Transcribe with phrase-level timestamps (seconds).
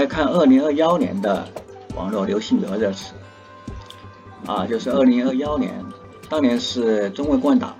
[0.00, 1.46] 来看二零二幺年的
[1.94, 3.12] 网络流行语和热词，
[4.46, 5.74] 啊，就是二零二幺年，
[6.26, 7.76] 当年是中国共产党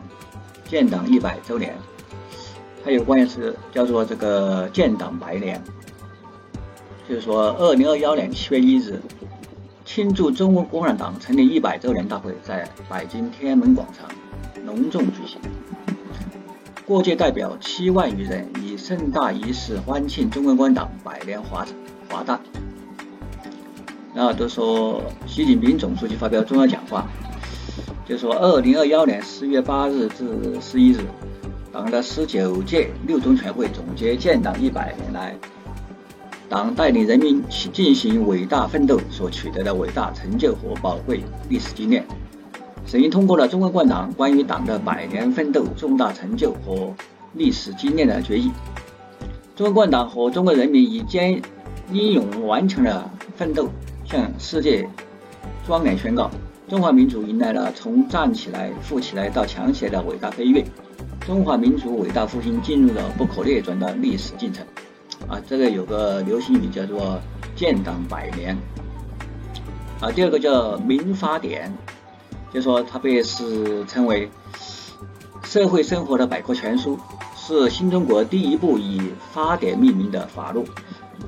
[0.68, 1.74] 建党一百周年，
[2.84, 5.64] 还有关键词叫做这个建党百年，
[7.08, 9.00] 就是说二零二幺年七月一日，
[9.86, 14.06] 庆祝中国共产党成立一百周年大会在北京天安门广场
[14.66, 15.40] 隆重举行。
[16.84, 18.46] 过界代表七万余人
[18.80, 21.66] 盛大仪式欢庆中国共产党百年华
[22.08, 22.40] 华诞。
[24.14, 27.06] 然后都说习近平总书记发表重要讲话，
[28.08, 31.00] 就说二零二幺年四月八日至十一日，
[31.70, 35.36] 党的十九届六中全会总结建党一百年来，
[36.48, 42.04] 党带领人民进行伟大奋斗所取得的伟大成就和宝贵历史经验。
[42.86, 46.92] 审议通过了中国共产党关于党的百年奋斗重大成就和
[47.34, 48.50] 历史经验的决议。
[49.56, 51.40] 中国共产党和中国人民以坚
[51.92, 53.68] 英勇顽强的奋斗，
[54.04, 54.88] 向世界
[55.66, 56.30] 庄严宣告：
[56.68, 60.64] 中华民族迎来了从站起来、富起来到强起来的伟大飞跃，
[61.26, 64.64] 中华民族伟大复兴进入了不可逆转的历史进程。
[65.28, 67.20] 啊，这个有个流行语叫做
[67.54, 68.56] “建党百年”。
[70.00, 71.72] 啊，第二个叫“民法典”。
[72.52, 74.28] 就说它被是称为
[75.44, 76.98] 社会生活的百科全书，
[77.50, 79.00] 是新中国第一部以
[79.32, 80.64] 法典命名的法律。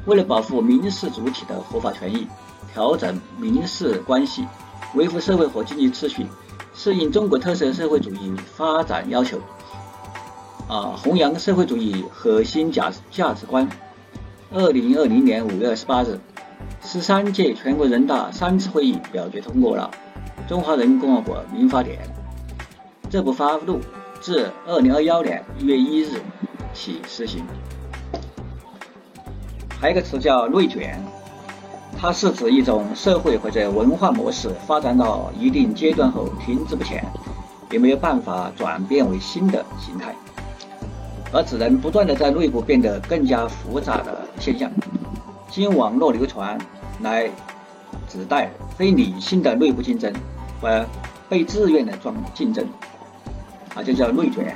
[0.07, 2.29] 为了保护民事主体的合法权益，
[2.73, 4.47] 调整民事关系，
[4.95, 6.27] 维护社会和经济秩序，
[6.75, 9.39] 适应中国特色社会主义发展要求，
[10.69, 13.69] 啊，弘扬社会主义核心价价值观。
[14.53, 16.21] 二零二零年五月二十八日，
[16.85, 19.91] 十三届全国人大三次会议表决通过了。
[20.49, 21.99] 中华人民共和国民法典
[23.11, 23.79] 这部法律
[24.23, 26.23] 自二零二幺年一月一日
[26.73, 27.45] 起施行。
[29.81, 30.97] 还有一个词叫“内卷”，
[31.99, 37.05] 它是指一种社会或者文化模式发展到一定阶段后停滞不前，
[37.73, 40.15] 也没有办法转变为新的形态，
[41.33, 44.71] 而只能不断的在内部变得更加复杂的现象，
[45.51, 46.57] 经网络流传
[47.03, 47.29] 来。
[48.09, 50.13] 指代非理性的内部竞争
[50.61, 50.85] 和
[51.31, 52.67] 被自愿的装竞争，
[53.75, 54.55] 啊，就叫内卷。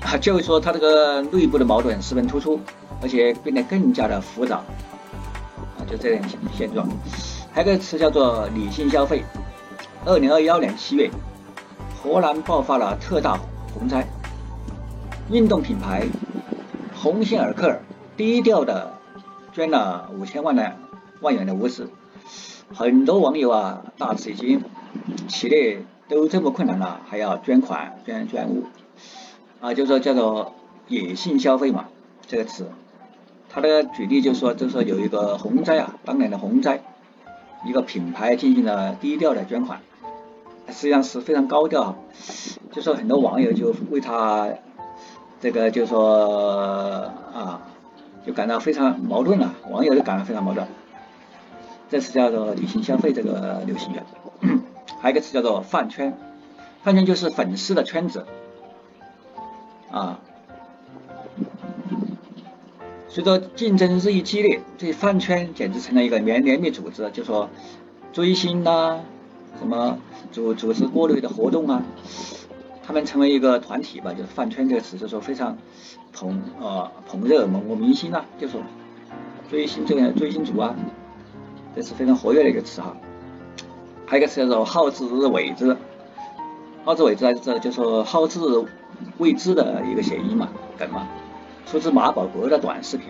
[0.00, 2.60] 啊，就是说它这个内部的矛盾十分突出，
[3.02, 6.24] 而且变得更加的复杂，啊，就这样
[6.56, 6.88] 现状。
[7.52, 9.22] 还有个词叫做理性消费。
[10.04, 11.10] 二零二幺年七月，
[12.02, 13.38] 荷兰爆发了特大
[13.74, 14.06] 洪灾，
[15.30, 16.06] 运动品牌
[16.94, 17.76] 鸿星尔克
[18.16, 18.92] 低调的
[19.52, 20.72] 捐了五千万的。
[21.22, 21.88] 万元的物资，
[22.74, 24.62] 很多网友啊大吃一惊，
[25.28, 28.64] 企业都这么困难了，还要捐款捐捐物，
[29.60, 30.54] 啊，就说叫做
[30.86, 31.86] 野性消费嘛，
[32.26, 32.70] 这个词，
[33.48, 36.80] 他的举例就是说，就是说有一个洪灾啊，当年的洪灾，
[37.64, 39.80] 一个品牌进行了低调的捐款，
[40.68, 41.82] 实际上是非常高调。
[41.82, 41.96] 啊，
[42.70, 44.48] 就说很多网友就为他
[45.40, 47.62] 这个就说啊，
[48.24, 50.66] 就感到非常矛盾了，网友就感到非常矛盾。
[51.88, 54.00] 这是叫做理性消费这个流行语，
[55.06, 56.18] 还有一个词叫做饭圈，
[56.82, 58.26] 饭圈就是粉丝的圈子
[59.88, 60.18] 啊。
[63.06, 67.48] 随着竞争日益激烈，这饭圈简直成了一个联联密组织，就说
[68.12, 68.98] 追星呐，
[69.60, 69.96] 什么
[70.32, 71.84] 组组织各类的活动啊，
[72.84, 75.56] 他们成为一个团体吧，就是饭圈这个词就说非常
[76.12, 78.60] 捧啊捧热某某明星啊，就说
[79.48, 80.74] 追星这个追星族啊。
[81.76, 82.96] 这是非常活跃的一个词哈，
[84.06, 85.76] 还有一个词叫做好自为之，
[86.84, 88.64] 好自为之这就说好自
[89.18, 91.08] 为之的一个谐音嘛，梗嘛，
[91.66, 93.08] 出自马保国的短视频，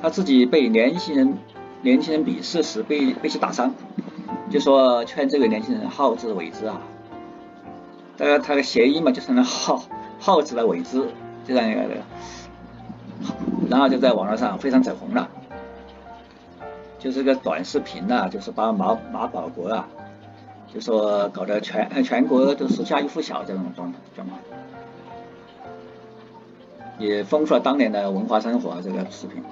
[0.00, 1.36] 他自己被年轻人
[1.82, 3.74] 年轻人鄙视时被被其打伤，
[4.48, 6.80] 就说劝这位年轻人好自为之啊，
[8.16, 9.82] 这个他的谐音嘛就成了好
[10.20, 11.00] 好自来为之
[11.44, 11.82] 就这样一个，
[13.68, 15.28] 然后就在网络上非常走红了。
[16.98, 19.88] 就是个短视频呐，就是把马马保国啊，
[20.72, 24.40] 就说搞得全全国都是家喻户晓这种状状况，
[26.98, 28.82] 也丰富了当年的文化生活。
[28.82, 29.42] 这个视频，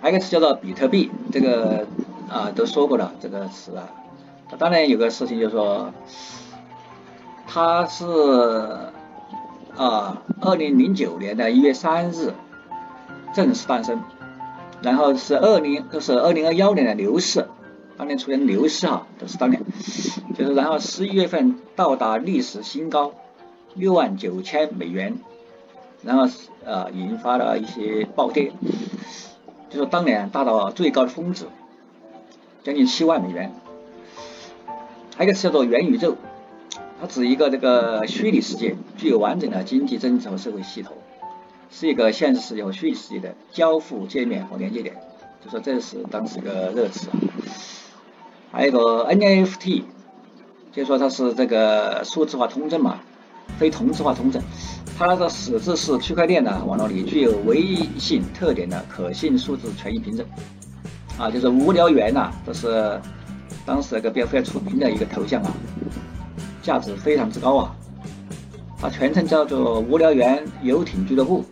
[0.00, 1.86] 还有一个词叫做比特币，这个
[2.28, 3.88] 啊都说过了这个词啊。
[4.58, 5.92] 当然有个事情就是说，
[7.46, 8.04] 他是
[9.76, 12.32] 啊，二零零九年的一月三日
[13.34, 14.00] 正式诞生。
[14.82, 17.46] 然后是二零，就是二零二幺年的牛市，
[17.96, 19.62] 当年出现牛市哈，都是当年，
[20.36, 23.12] 就是然后十一月份到达历史新高，
[23.74, 25.18] 六万九千美元，
[26.02, 26.26] 然后
[26.64, 28.52] 呃引发了一些暴跌，
[29.68, 31.44] 就是当年达到最高的峰值，
[32.62, 33.52] 将近七万美元。
[35.16, 36.16] 还有一个词叫做元宇宙，
[36.98, 40.96] 它指一个这个虚拟世界，具有完整的经济、政治和社会系统，
[41.70, 44.96] 是一个现实世界和虚拟世界的交互界面和连接点。
[45.42, 47.08] 就说这是当时一个热词。
[48.52, 49.84] 还有一个 NFT，
[50.72, 53.00] 就说它是这个数字化通证嘛，
[53.58, 54.42] 非同质化通证。
[54.98, 60.26] 它那个实质是区块链的网络里具有唯一性特点的可信数字权益凭证。
[61.16, 63.00] 啊，就是无聊猿呐，这是
[63.64, 65.52] 当时那个比较非常出名的一个头像啊，
[66.60, 67.76] 价值非常之高啊。
[68.80, 71.44] 它全称叫做无聊猿游艇俱乐部，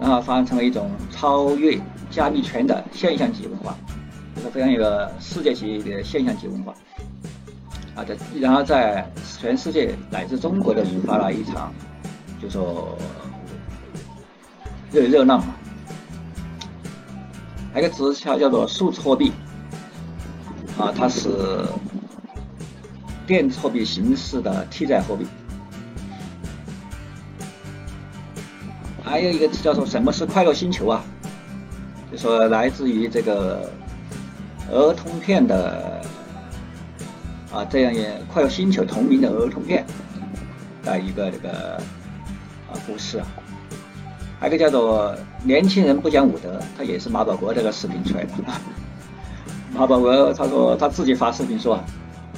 [0.00, 1.78] 然后发展成为一种超越
[2.10, 3.76] 加密圈的现象级文化，
[4.34, 6.74] 就是非常一个世界级的现象级文化。
[7.94, 9.06] 啊，在然后在
[9.38, 11.72] 全世界乃至中国都引发了一场，
[12.40, 12.96] 就说
[14.90, 15.54] 热热浪嘛。
[17.74, 19.32] 还有一个词叫叫做数字货币，
[20.78, 21.30] 啊，它是
[23.26, 25.26] 电子货币形式的替代货币。
[29.10, 31.02] 还有一个叫做什么是快乐星球啊？
[32.12, 33.68] 就说来自于这个
[34.70, 36.00] 儿童片的
[37.52, 39.84] 啊，这样也快乐星球同名的儿童片
[40.84, 41.76] 的一个这个
[42.68, 43.26] 啊故事啊。
[44.38, 48.30] 还有个叫做“年轻人不讲武德”，他也是马保国这个视频出来的。
[49.74, 51.80] 马保国他说他自己发视频说：“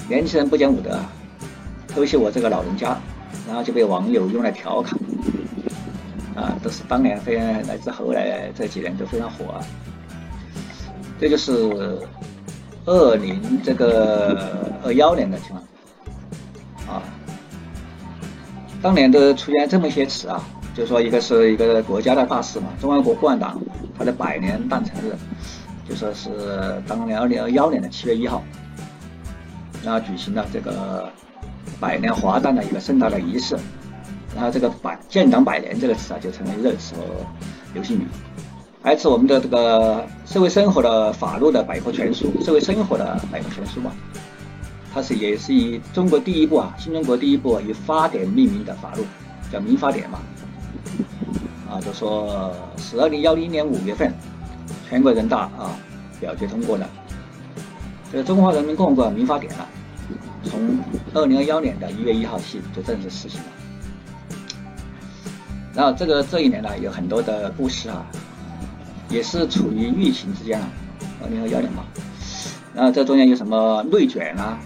[0.08, 0.98] 年轻人不讲武德，
[1.88, 2.98] 偷袭我这个老人家。”
[3.46, 4.98] 然后就被网友用来调侃。
[6.34, 9.64] 啊，都是当年非常乃至后来这几年都非常火啊。
[11.20, 11.98] 这就是
[12.86, 15.62] 二零这个二幺年的情况
[16.96, 17.02] 啊。
[18.80, 20.42] 当年都出现这么一些词啊。
[20.74, 23.60] 就说一个是一个国家的大事嘛，中华国共产党
[23.98, 25.14] 它的百年诞辰日，
[25.86, 28.42] 就说是当年二零二幺年的七月一号，
[29.84, 31.06] 然后举行了这个
[31.78, 33.54] 百年华诞的一个盛大的仪式，
[34.34, 37.02] 然后这个百建党百年这个词啊就成为热词和
[37.74, 38.06] 流行语。
[38.82, 43.92] 还是我们的这个社会生活的法律的百科全书，社会生活的百科全书嘛，
[44.92, 49.04] 它是也是以中国第一部啊，新中国第一部以法典命名的法律，
[49.52, 50.18] 叫民法典嘛。
[51.70, 54.12] 啊，就说是二零幺零年五月份，
[54.88, 55.78] 全国人大啊
[56.18, 56.86] 表决通过的
[58.10, 59.66] 这个《中华人民共和国民法典》了，
[60.44, 60.78] 从
[61.14, 63.46] 二零二幺年的一月一号起就正式实行了。
[65.74, 68.06] 然后这个这一年呢，有很多的故事啊，
[69.08, 70.68] 也是处于疫情之间啊，
[71.22, 71.84] 二零二幺年嘛。
[72.74, 74.58] 然后这中间有什么内卷啊，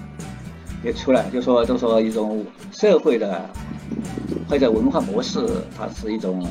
[0.85, 3.49] 也出来，就说就说一种社会的
[4.49, 6.47] 或者文化模式，它是一种。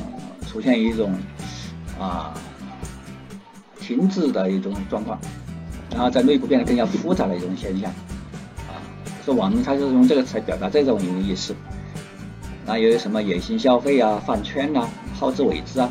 [0.48, 1.12] 出现一种
[2.00, 2.32] 啊
[3.78, 5.18] 停滞的一种状况，
[5.90, 7.90] 然后在内部变得更加复杂的一种现象
[8.68, 8.80] 啊，
[9.22, 11.54] 说网民他就是用这个词来表达这种意思。
[12.66, 15.88] 那有什么野心消费啊、饭圈呐、好自为之啊？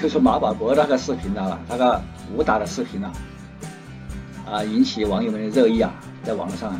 [0.00, 2.02] 就是马保国那个视频啊，那个
[2.34, 3.12] 武打的视频啊，
[4.50, 5.92] 啊引起网友们的热议啊，
[6.24, 6.78] 在网络上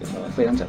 [0.00, 0.66] 就说非常整。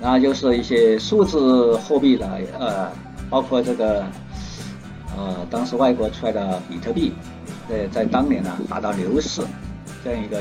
[0.00, 2.28] 然后就是一些数字货币的
[2.58, 2.92] 呃。
[3.30, 4.04] 包括这个，
[5.16, 7.14] 呃，当时外国出来的比特币，
[7.66, 9.40] 在在当年呢达到牛市
[10.04, 10.38] 这样一个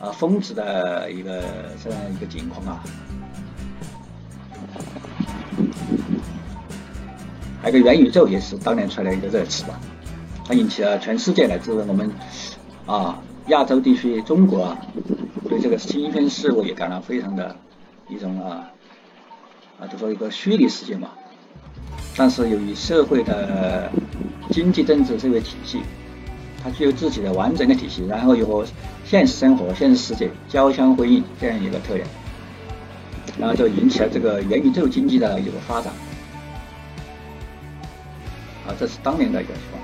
[0.00, 1.42] 啊峰值的一个
[1.82, 2.84] 这样一个情况啊。
[7.68, 9.78] 还有个元宇宙也是当年出来一个热词吧，
[10.46, 12.10] 它引起了全世界乃至我们
[12.86, 14.78] 啊亚洲地区中国啊
[15.50, 17.54] 对这个新鲜事物也感到非常的
[18.08, 18.70] 一种啊
[19.78, 21.10] 啊就说一个虚拟世界嘛。
[22.16, 23.92] 但是由于社会的
[24.50, 25.82] 经济、政治、社会体系，
[26.64, 28.64] 它具有自己的完整的体系，然后又和
[29.04, 32.06] 现实生活、现实世界交相辉映这样一个特点，
[33.38, 35.92] 然后就引起了这个元宇宙经济的一个发展。
[38.68, 39.82] 啊，这是当年的一个情况。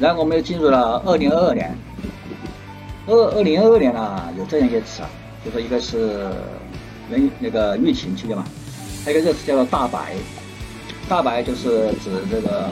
[0.00, 1.76] 然后我们又进入了二零二二年，
[3.06, 5.08] 二二零二二年啊，有这样一些词啊，
[5.44, 6.28] 就说一个是
[7.10, 8.44] 元那个疫情期间嘛，
[9.04, 10.14] 还有一个热词叫做大白。
[11.08, 12.68] 大白就是指这个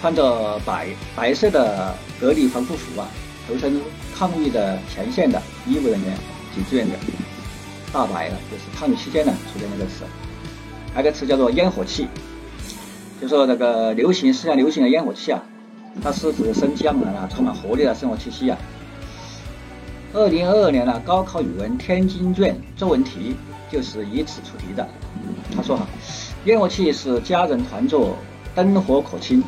[0.00, 3.06] 穿着白白色的隔离防护服啊，
[3.46, 3.80] 投身
[4.16, 6.16] 抗疫的前线的医务人员
[6.54, 6.94] 及志愿者。
[7.92, 10.04] 大白了，就是抗疫期间呢出现那个词。
[10.92, 12.08] 还有个词叫做烟火气，
[13.22, 15.40] 就说这个流行时下流行的烟火气啊，
[16.02, 18.58] 它是指生机盎然啊，充满活力的生活气息啊。
[20.12, 23.36] 二零二二年呢，高考语文天津卷作文题
[23.70, 24.84] 就是以此出题的。
[25.54, 25.86] 他说哈。
[26.46, 28.16] 烟火气是家人团坐，
[28.56, 29.40] 灯火可亲；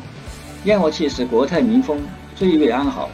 [0.63, 1.99] 烟火气是国泰民丰，
[2.33, 3.09] 岁月安好。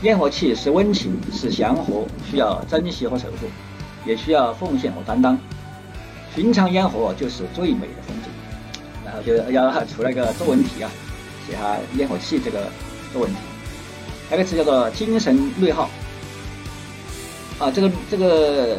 [0.00, 3.48] 烟火气是温情，是祥和，需要珍惜和守护，
[4.06, 5.38] 也需要奉献和担当。
[6.34, 8.29] 寻常烟火就是最美的风景。
[9.10, 10.90] 然后就要出了一个作文题啊，
[11.44, 12.68] 写下烟火气这个
[13.12, 13.38] 作文题。
[14.28, 15.90] 还有个词叫做精神内耗
[17.58, 18.78] 啊，这个这个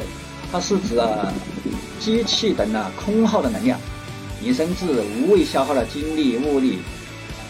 [0.49, 1.33] 它是指啊
[1.99, 3.77] 机器等啊空耗的能量，
[4.41, 4.85] 引申至
[5.17, 6.79] 无谓消耗的精力物力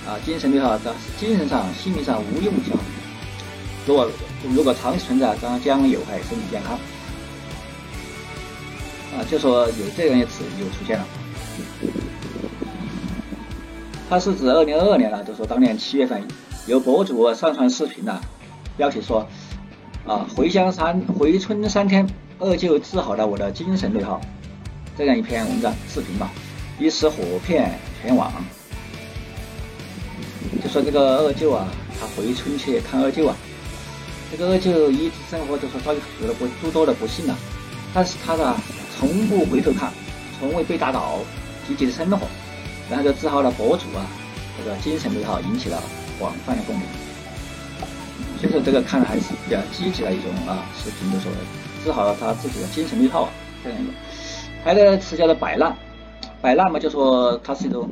[0.08, 2.82] 啊，精神内耗的精神上、心理上无用消耗。
[3.86, 4.10] 如果
[4.56, 6.74] 如果长期存在，将将有害身体健康
[9.14, 11.06] 啊，就说有这样一词又出现了。
[14.12, 16.22] 它是指二零二二年了，就说当年七月份
[16.68, 18.22] 有博主上传视频了，
[18.76, 19.26] 标题说
[20.06, 22.06] 啊回乡三回村三天，
[22.38, 24.20] 二舅治好了我的精神内耗，
[24.98, 26.30] 这样一篇文章视频嘛，
[26.78, 28.30] 一时火遍全网。
[30.62, 31.66] 就说这个二舅啊，
[31.98, 33.36] 他回村去看二舅啊。
[34.30, 37.38] 这个二舅一直生活，就说遭遇了不诸多的不幸了，
[37.94, 38.58] 但是他呢，
[38.94, 39.90] 从不回头看，
[40.38, 41.20] 从未被打倒，
[41.66, 42.28] 积极的生活，
[42.92, 44.06] 然后就治好了博主啊，
[44.58, 45.82] 这个精神内耗引起了
[46.20, 46.86] 广泛的共鸣。
[48.38, 51.32] 所以说这个看还是比较积极的一种啊视频，就说
[51.84, 53.30] 治好了他自己的精神内耗啊
[53.64, 53.94] 这样一个。
[54.64, 55.76] 还有个词叫做摆烂，
[56.42, 57.90] 摆烂嘛，就说它是一种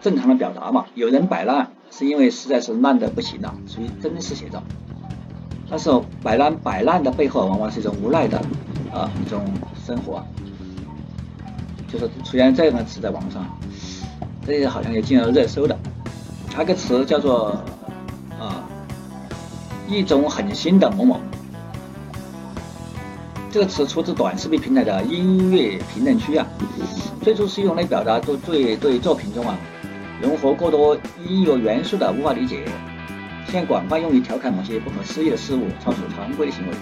[0.00, 0.86] 正常的表达嘛。
[0.94, 4.62] 有人摆烂是因为实在是烂的不行了，属于真实写照。
[5.68, 5.90] 但是
[6.22, 8.38] 摆烂摆烂的背后，往往是一种无奈的
[8.92, 9.44] 啊一种
[9.84, 10.24] 生活，
[11.92, 13.44] 就是出现这样的词在网上，
[14.46, 15.76] 这些好像也进了热搜的。
[16.54, 17.60] 还有个词叫做
[18.38, 18.64] 啊
[19.88, 21.20] 一种狠心的某某，
[23.50, 26.46] 这个词出自短视频平台的音乐评论区啊，
[27.22, 29.58] 最初是用来表达对对对作品中啊
[30.22, 30.96] 融合过多
[31.28, 32.64] 音乐元素的无法理解。
[33.48, 36.74] 现广泛用于调侃某些不可思议的事物、超出常规的行为，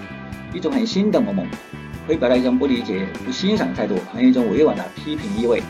[0.53, 1.43] 一种很新的某某，
[2.07, 5.61] 可以表达一种不理解、不欣赏的态度，含有一种委婉的批评意味。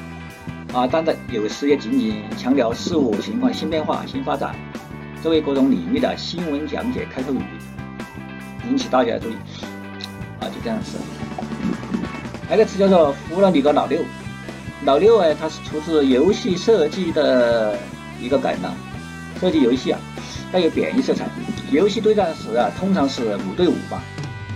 [0.75, 4.53] 啊，但在有时也仅仅强调事物情况新变化、新发展，
[5.23, 7.39] 作为各种领域的新闻讲解开头语，
[8.69, 9.35] 引起大家的注意。
[10.41, 10.97] 啊，就这样子。
[12.49, 14.01] 还有个词叫做“服了你个老六”，
[14.83, 17.79] 老六哎，它是出自游戏设计的
[18.21, 18.69] 一个梗呢，
[19.39, 19.99] 设计游戏啊。
[20.51, 21.25] 带有贬义色彩。
[21.71, 24.03] 游戏对战时啊，通常是五对五吧，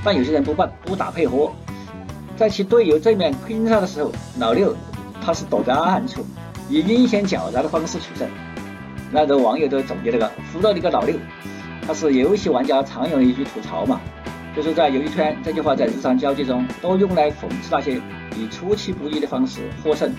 [0.04, 1.50] 但有些人不办不打配合，
[2.36, 4.76] 在其队友正面拼杀的时候，老六
[5.30, 6.26] 他是躲在暗处，
[6.72, 8.28] 以阴险狡诈的方式取胜。
[9.12, 11.16] 那个网友都总结这个“服了你个老六”，
[11.86, 14.02] 他是游戏玩家常用的一句吐槽嘛，
[14.56, 18.02] 就是在游戏圈这句话在日常交际中都用来讽刺那些
[18.36, 20.12] 以出其不意的方式获胜，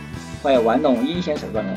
[0.45, 1.75] 或玩弄阴险手段的。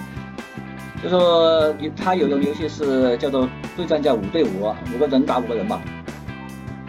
[1.02, 5.82] 就说他有种游戏是叫做对战叫五对五，五个人打五个人嘛。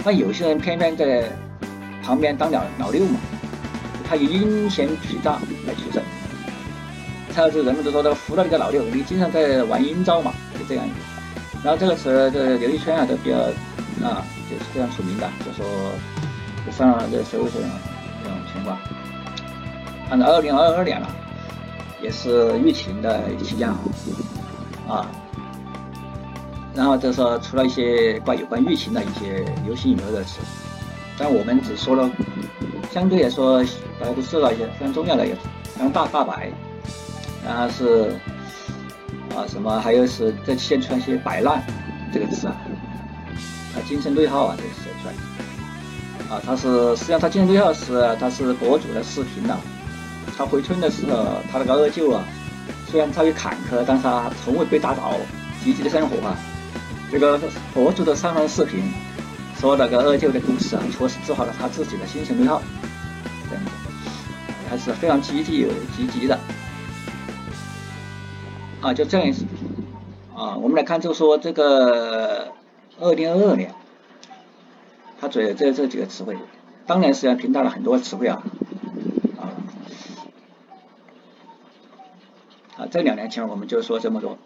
[0.04, 1.24] 那有些人偏偏在
[2.02, 3.18] 旁边当老老六嘛，
[4.06, 6.02] 他以阴险取诈来取胜。
[7.34, 10.84] 还有就人们都说的服了你个老六，你经常在玩阴招嘛，就这样。
[11.62, 13.36] 然后这个词这游戏圈啊都比较
[14.06, 15.66] 啊就是非常出名的，就说
[16.64, 17.68] 就上了热搜这种
[18.22, 18.78] 这种情况。
[20.10, 21.08] 按照二零二二年了。
[22.02, 23.78] 也是疫情的期间啊
[24.86, 25.10] 啊，
[26.74, 30.40] 然后就说出了一些关有关疫情的一些流行语的词，
[31.16, 32.10] 但我们只说了
[32.92, 33.64] 相对来说
[33.98, 35.36] 大家都知道一些非常重要的一个，
[35.78, 36.52] 像大大白，
[37.44, 38.14] 然后是
[39.36, 41.62] 啊什么，还有是在现出一些摆烂
[42.12, 42.56] 这个词啊，
[43.74, 49.56] 啊精神内耗啊这个写出来，啊他是实际上他精神内耗是他是博主的视频的。
[50.36, 52.24] 他回村的时候，他那个二舅啊，
[52.90, 55.14] 虽然遭遇坎坷，但是他从未被打倒，
[55.62, 56.36] 积极的生活啊。
[57.12, 57.38] 这个
[57.72, 58.82] 博主的上传视频，
[59.60, 62.60] 说那个二舅的故事啊，确实治好了他自己的精神内耗，
[63.48, 63.70] 这样子，
[64.68, 66.36] 还是非常积极有积极的。
[68.84, 69.46] 啊，就这样子。
[70.36, 72.52] 啊，我们来看，就说这个
[73.00, 73.74] 二零二二年，
[75.18, 76.36] 他这这这几个词汇，
[76.86, 78.42] 当年实际上评到了很多词汇啊
[79.40, 79.56] 啊。
[82.76, 84.36] 啊，这两年前我们就说这么多。